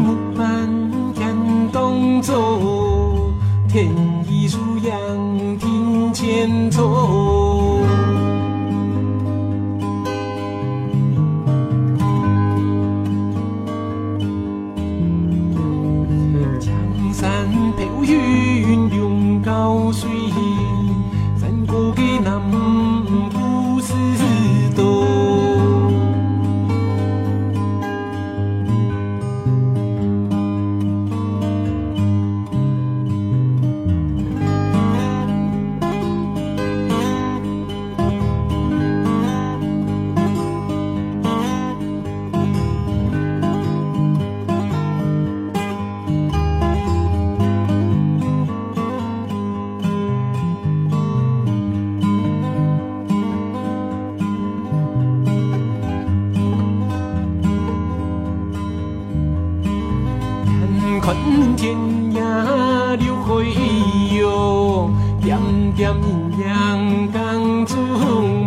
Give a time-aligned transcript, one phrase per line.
[0.00, 0.68] 木板
[1.12, 1.34] 天
[1.72, 3.32] 东走，
[3.68, 3.88] 天
[4.28, 7.39] 一树阳庭前坐。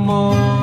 [0.04, 0.62] 梦。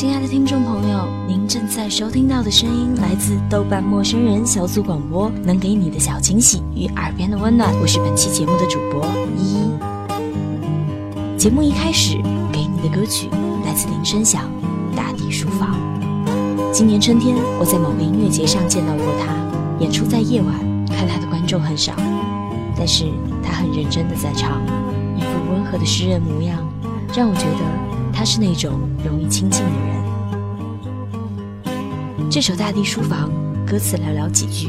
[0.00, 7.70] 亲爱的听众朋友，您正在收听到的声音来自豆瓣陌生人小组广播，能给你的小惊喜与耳边的温暖。
[7.82, 9.06] 我是本期节目的主播
[9.36, 9.70] 依依。
[11.36, 12.16] 节目一开始
[12.50, 13.28] 给你的歌曲
[13.66, 14.44] 来自林声响
[14.96, 15.76] 《大地书房》。
[16.72, 19.36] 今年春天，我在某个音乐节上见到过他，
[19.80, 20.54] 演出在夜晚，
[20.86, 21.92] 看他的观众很少，
[22.74, 23.04] 但是
[23.42, 24.62] 他很认真的在唱，
[25.14, 26.56] 一副温和的诗人模样，
[27.14, 27.89] 让我觉得
[28.20, 29.96] 他是那种容易亲近的人。
[32.30, 33.30] 这首《大地书房》
[33.66, 34.68] 歌词寥寥几句，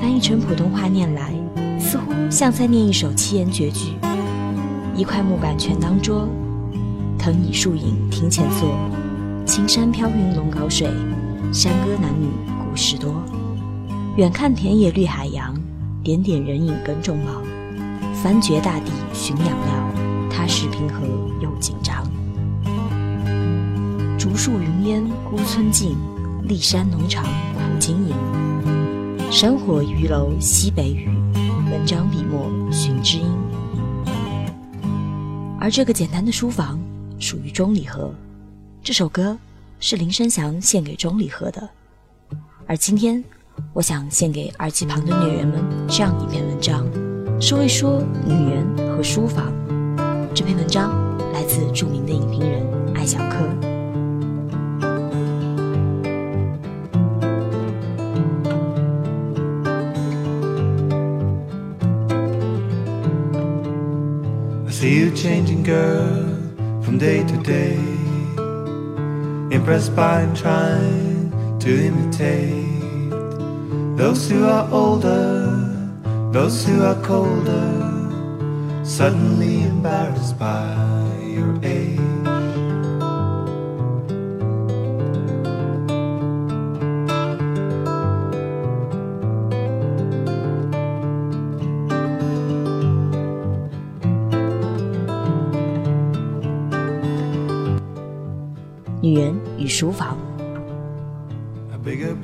[0.00, 1.30] 翻译成普通话念来，
[1.78, 3.92] 似乎像在念一首七言绝句。
[4.96, 6.26] 一块木板全当桌，
[7.18, 8.74] 藤椅树影庭前坐，
[9.44, 10.88] 青山飘云龙高水，
[11.52, 12.30] 山歌男女
[12.64, 13.22] 故事多。
[14.16, 15.54] 远看田野绿海洋，
[16.02, 17.42] 点点人影耕种忙。
[18.14, 21.06] 翻掘大地寻养料，踏实平和
[21.42, 22.02] 又紧张。
[24.28, 25.96] 竹树云烟孤村静，
[26.48, 27.22] 立山农场
[27.54, 28.12] 苦经营。
[29.30, 31.08] 山火鱼楼西北雨，
[31.70, 33.24] 文章笔墨寻知音。
[35.60, 36.76] 而这个简单的书房
[37.20, 38.12] 属于钟礼和，
[38.82, 39.38] 这首歌
[39.78, 41.70] 是林声祥献给钟礼和的。
[42.66, 43.22] 而今天，
[43.72, 46.84] 我想献给耳机旁的女人们这样一篇文章，
[47.40, 49.52] 说一说女人和书房。
[50.34, 50.90] 这篇文章
[51.32, 53.75] 来自著名的影评人艾小柯。
[64.86, 66.24] See you changing, girl,
[66.84, 67.76] from day to day.
[69.56, 73.10] Impressed by and trying to imitate
[73.96, 75.26] those who are older,
[76.30, 77.72] those who are colder.
[78.84, 80.76] Suddenly embarrassed by
[81.36, 82.15] your age.
[99.66, 100.16] 与书房。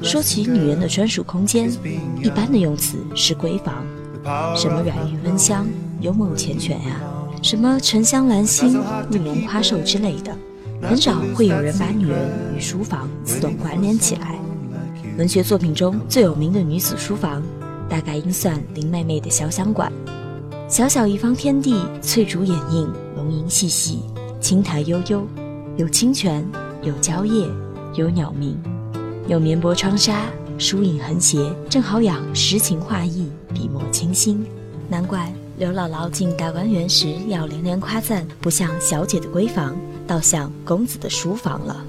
[0.00, 1.68] 说起女人的专属空间，
[2.22, 3.84] 一般的用词是闺房，
[4.56, 5.66] 什么软玉温香、
[6.00, 7.00] 幽梦缱绻呀，
[7.42, 8.80] 什么沉香兰心、
[9.10, 10.36] 玉龙花寿之类的，
[10.82, 14.38] 很少会有人把女人与书房自动关联起来。
[15.18, 17.42] 文学作品中最有名的女子书房，
[17.88, 19.92] 大概应算林妹妹的《潇湘馆》。
[20.68, 24.00] 小小一方天地，翠竹掩映，龙吟细细，
[24.40, 25.26] 青苔悠悠，
[25.76, 26.44] 有清泉，
[26.82, 27.46] 有蕉叶，
[27.94, 28.56] 有鸟鸣。
[29.28, 30.26] 有绵薄窗纱，
[30.58, 31.38] 疏影横斜，
[31.70, 34.44] 正好养诗情画意，笔墨清新。
[34.88, 39.76] 难怪刘姥姥进大观园时要连连夸赞，不像小姐的闺房，
[40.08, 41.86] 倒像公子的书房了。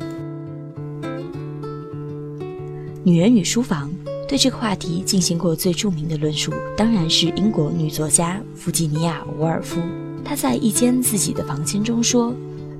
[3.03, 3.91] 女人与书房，
[4.27, 9.81] 对这个话题进行过最著名的论述，当然是英国女作家弗吉尼亚·伍尔夫。
[10.23, 12.31] 她在一间自己的房间中说。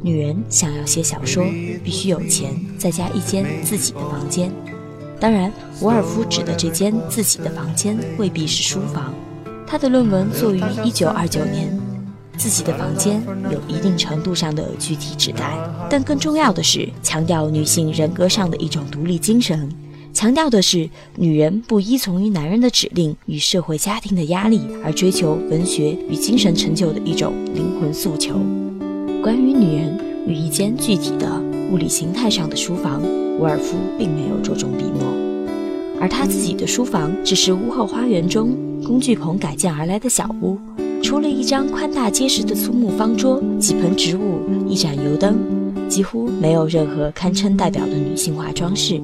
[0.03, 1.45] 女人想要写小说，
[1.81, 4.51] 必须有钱，再加一间自己的房间。
[5.17, 9.13] 当然，伍尔夫指的这间自己的房间未必是书房。
[9.65, 11.79] 他的论文作于1929年，
[12.38, 15.57] 自己的房间有一定程度上的具体指代，
[15.89, 19.71] 但更重要的是强调女性人格上的一种独立精神，
[20.13, 28.38] 强调的是女人不依从于男人的指令与社会家庭的压力，而追求文学与精神成就的一种灵魂诉求。
[29.24, 29.98] 关于女人
[30.28, 31.42] 与一间具体的
[31.72, 33.02] 物理形态上的书房，
[33.40, 35.08] 伍尔夫并没有着重笔墨，
[35.98, 38.50] 而他自己的书房只是屋后花园中
[38.86, 40.58] 工具棚改建而来的小屋，
[41.02, 45.38] 除了一张宽大结实的粗木方桌、几盆植物、一盏油灯，
[45.88, 49.00] 几乎没有任何堪称代表的女性化装饰。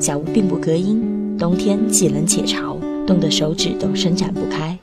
[0.00, 1.00] 小屋并不隔音，
[1.38, 2.76] 冬天既冷且潮，
[3.06, 4.76] 冻得手指都伸展不开。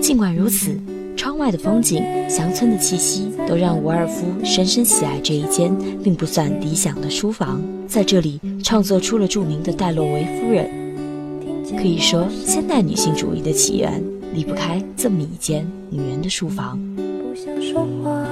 [0.00, 0.78] 尽管如此。
[1.16, 7.60] 窗外的风景，乡村的气息，都让伍尔夫深深喜爱这一间并不算理想的书房。
[7.86, 10.70] 在这里，创作出了著名的戴洛维夫人。
[11.76, 14.02] 可以说，现代女性主义的起源
[14.32, 16.78] 离不开这么一间女人的书房。
[16.96, 18.23] 不想说话，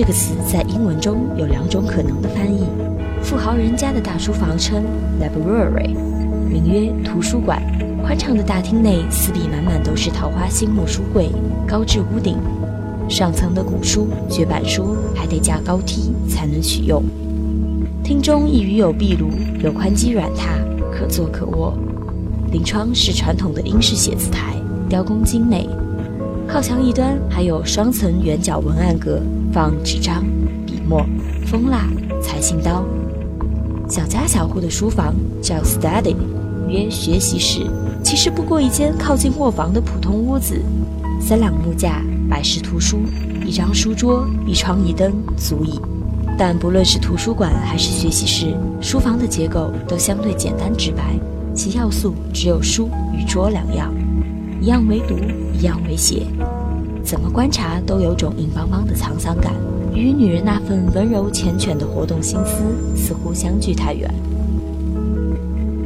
[0.00, 2.64] 这个词在英文中有两种可能的翻译：
[3.22, 4.82] 富豪人家的大书房称
[5.20, 5.94] library，
[6.48, 7.62] 名曰图书馆。
[8.02, 11.28] 宽敞的大厅内，四壁满满都是桃花心木书柜，
[11.68, 12.38] 高至屋顶。
[13.10, 17.02] 上层的古书、绝版书还得架高梯才能取用。
[18.02, 19.28] 厅中一隅有壁炉，
[19.62, 21.76] 有宽基软榻，可坐可卧。
[22.50, 24.56] 临窗是传统的英式写字台，
[24.88, 25.68] 雕工精美。
[26.52, 29.20] 靠墙一端还有双层圆角文案格。
[29.52, 30.24] 放纸张、
[30.66, 31.04] 笔墨、
[31.46, 31.88] 蜂蜡、
[32.20, 32.84] 裁信刀。
[33.88, 36.14] 小家小户的书房叫 study，
[36.68, 37.66] 约学习室，
[38.02, 40.60] 其实不过一间靠近卧房的普通屋子。
[41.20, 43.00] 三两木架，百事图书，
[43.44, 45.80] 一张书桌，一窗一灯足矣。
[46.38, 51.14] 但不论是图书馆还是学习室，书房的结构都相对简单直白，
[51.54, 53.92] 其要素只有书与桌两样，
[54.60, 55.16] 一样为毒，
[55.58, 56.26] 一样为血。
[57.02, 59.54] 怎么观察都有种硬邦邦的沧桑感，
[59.94, 62.62] 与女人那份温柔缱绻的活动心思
[62.94, 64.12] 似乎相距太远。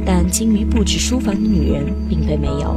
[0.05, 2.75] 但精于布置书房的女人并非没有。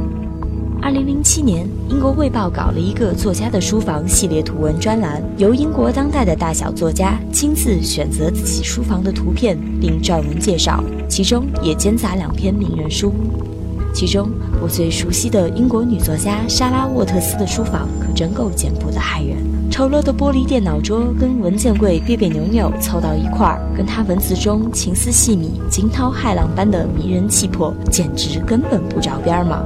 [0.81, 13.13] 二零零七年，英国卫报搞了一个作家的书房系列图文专栏，由英国当代的大小作家亲自选择自己书房的图片并撰文介绍，其中也兼杂两篇名人书。
[13.93, 14.29] 其中
[14.61, 19.37] 我最熟悉的英国女作家莎拉沃特斯的书房可真够简朴的骇人。
[19.69, 29.63] 丑陋的玻璃电脑桌跟文件柜别别扭扭凑到一块儿，跟她文字中情思细密、惊涛骇浪般的迷人气魄，简直根本不着边儿嘛。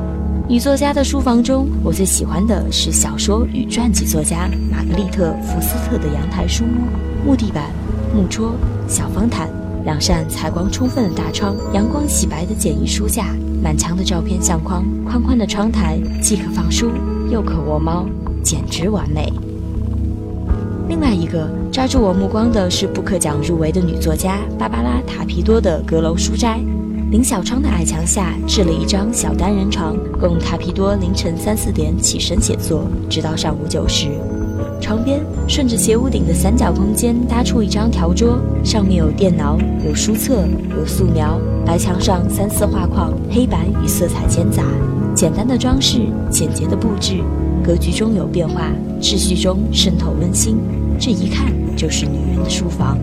[0.47, 7.71] 女作家的书房中，我最喜欢的是小说与传记作家玛格丽特·福斯特的阳台书屋，木地板、
[8.13, 8.53] 木桌、
[8.87, 9.62] 小方毯。
[9.85, 16.89] 两扇采光充分的大窗，阳光洗白的简易书架，满墙的照片相框，宽宽的窗台，既可放书
[17.29, 18.05] 又可窝猫，
[18.41, 19.31] 简直完美。
[20.87, 26.59] 另外一个抓住我目光的是布克奖入围的女作家芭芭拉·塔皮多的阁楼书斋，
[27.11, 34.09] 临小窗的矮墙下置了一张小单人床，供塔皮多凌晨三四点起身写作，直到上午九时。
[34.83, 40.45] 床边顺着斜屋顶的三角空间搭出一张条桌，上面有电脑、有书册、
[40.77, 41.39] 有素描。
[41.65, 44.61] 白墙上三四画框，黑白与色彩兼杂。
[45.15, 47.23] 简单的装饰，简洁的布置，
[47.63, 50.57] 格局中有变化，秩序中渗透温馨。
[50.99, 52.97] 这一看就是女人的书房。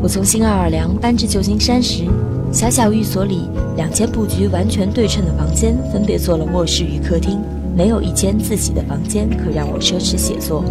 [0.00, 2.04] 我从新奥尔良搬至旧金山时，
[2.50, 7.38] 小小寓所里两间布局完全对称的房间分别做了卧室与客厅。
[7.76, 10.64] 没有一间自己的房间可让我奢侈写作，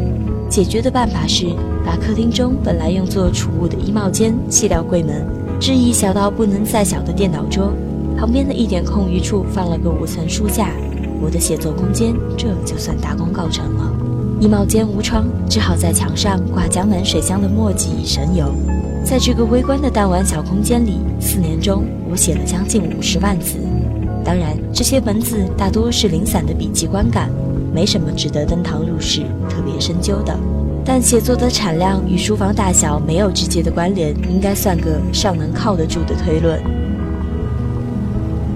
[0.50, 1.48] 解决的办法是
[1.86, 5.26] 把客厅中本来用作储物的衣帽间卸掉柜门，
[5.60, 7.74] 置一小到不能再小的电脑桌，
[8.18, 10.70] 旁边的一点空余处放了个五层书架，
[11.22, 13.94] 我的写作空间这就算大功告成了。
[14.42, 18.54] 衣帽间无窗，只好在墙上挂江南水乡的墨迹与神游。
[19.04, 23.58] 在这个微观的弹丸小空间里，四年中我写了将近五十万字。
[24.24, 27.30] 当然，这些文字大多是零散的笔记观感，
[27.74, 30.38] 没什么值得登堂入室、特别深究的。
[30.86, 36.62] 但写作的产量与书房大小没有直接的关联，应该算个尚能靠得住的推论。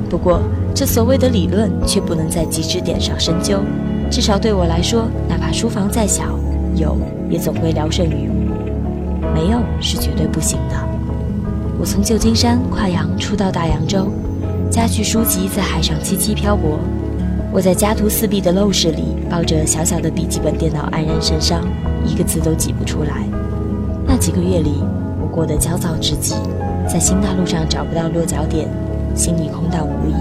[0.10, 0.42] 不过，
[0.76, 3.60] 这所谓的理论却不能在极致点上深究，
[4.12, 6.38] 至少对我来说，哪怕书房再小，
[6.76, 6.98] 有
[7.30, 10.76] 也总会聊胜于无，没有是绝对不行的。
[11.80, 14.08] 我从旧金山跨洋出到大洋洲。
[14.74, 16.80] 家具书籍在海上凄凄漂泊，
[17.52, 21.62] 我在家徒四壁的陋室里抱着小小的笔记本电脑黯然神伤，
[22.04, 23.24] 一个字都挤不出来。
[24.04, 24.84] 那几个月里，
[25.22, 26.34] 我过得焦躁至极，
[26.92, 28.68] 在新大陆上找不到落脚点，
[29.14, 30.16] 心里空荡无依。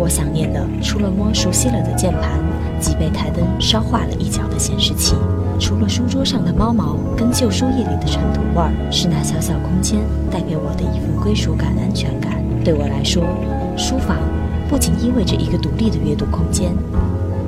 [0.00, 2.40] 我想念的，除了摸熟悉了的键盘
[2.80, 5.14] 及被台灯烧化了一角的显示器，
[5.60, 12.32] 除了书桌上的猫毛跟旧书页里的尘土味儿，是那小小空间带给我的一份归属感、安全感。
[12.64, 13.22] 对我来说。
[13.76, 14.16] 书房
[14.68, 16.72] 不仅意味着一个独立的阅读空间，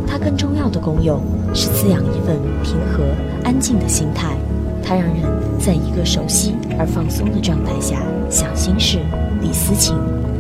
[0.07, 1.21] 它更重要的功用
[1.55, 3.03] 是滋养一份平和
[3.43, 4.37] 安静的心态。
[4.85, 5.17] 它让人
[5.59, 7.97] 在一个熟悉而放松的状态下
[8.31, 8.99] 想心事、
[9.43, 9.97] 理私情。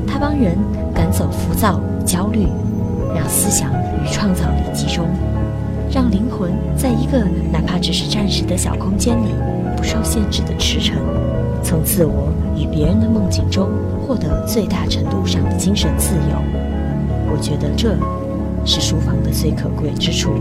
[0.06, 0.56] 它帮人
[0.94, 2.46] 赶走浮躁、焦虑，
[3.14, 5.06] 让思想与创造力集中，
[5.90, 7.18] 让灵魂在一个
[7.52, 9.34] 哪怕只是暂时的小空间里
[9.76, 10.92] 不受限制的驰骋，
[11.62, 13.68] 从自我与别人的梦境中。
[14.08, 16.38] 获得最大程度上的精神自由，
[17.30, 17.94] 我觉得这
[18.64, 20.32] 是书房的最可贵之处。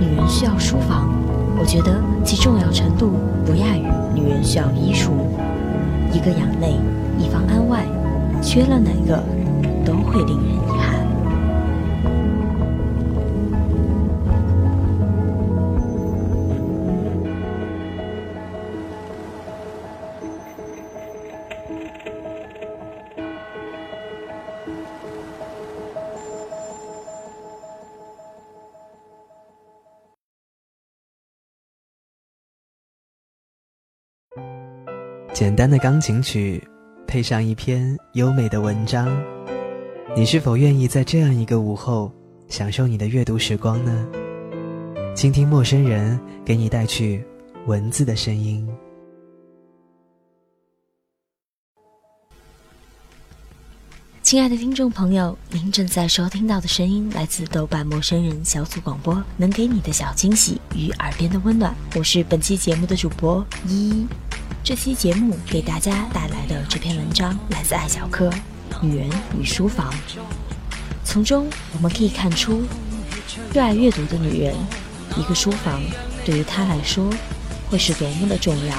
[0.00, 1.08] 女人需要书房，
[1.56, 3.12] 我觉得其重要程度
[3.46, 5.10] 不亚于女人需要衣橱。
[6.12, 6.74] 一个养内，
[7.16, 7.84] 一方安外，
[8.42, 9.22] 缺了哪个，
[9.84, 10.97] 都会令人遗憾。
[35.38, 36.60] 简单的钢琴曲，
[37.06, 39.08] 配上一篇优美的文章，
[40.16, 42.12] 你是否愿意在这样一个午后
[42.48, 44.04] 享受你的阅读时光呢？
[45.14, 47.24] 倾听陌生人给你带去
[47.66, 48.68] 文字的声音。
[54.20, 61.72] 亲爱的听众朋友，您正在收听到的声音来自豆瓣陌生人小组广播，能给你的小惊喜与耳边的温暖。
[61.94, 64.06] 我是本期节目的主播依依。
[64.68, 68.28] 这期节目给大家带来的这篇文章来自艾小柯
[68.82, 69.08] 《女人
[69.40, 69.90] 与书房》，
[71.02, 72.62] 从中我们可以看出，
[73.54, 74.54] 热爱阅读的女人，
[75.16, 75.80] 一个书房
[76.22, 77.10] 对于她来说
[77.70, 78.74] 会是多么的重要。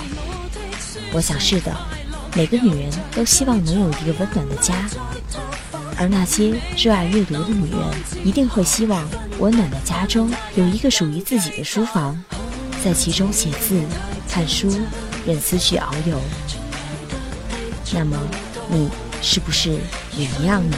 [1.12, 1.76] 我想是的。
[2.36, 4.88] 每个女人都希望能有一个温暖的家，
[5.98, 12.24] 而那些热爱阅读的女人一定会希望温暖的家中有一个属于自己的书房，
[12.86, 13.82] 在其中写字、
[14.30, 14.72] 看书、
[15.26, 16.20] 任思绪遨游
[17.94, 18.18] 那么
[18.70, 18.90] 你
[19.22, 19.72] 是不是
[20.16, 20.78] 也一样呢？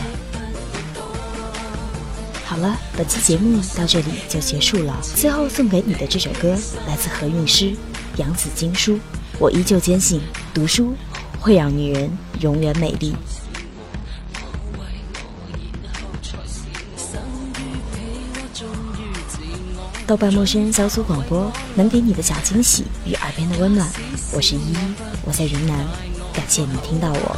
[2.45, 4.99] 好了本期节目到这里就结束了。
[5.15, 6.49] 最后送给你的这首歌
[6.85, 7.73] 来自何韵诗
[8.17, 8.99] 杨紫经书。
[9.39, 10.21] 我依旧坚信
[10.53, 10.93] 读书
[11.39, 12.09] 会让女人
[12.41, 13.15] 永远美丽。
[20.11, 23.89] 豆瓣陌生人小组广播，能给你的小惊喜与耳边的温暖。
[24.33, 24.75] 我是依依，
[25.23, 25.87] 我在云南，
[26.33, 27.37] 感谢你听到我。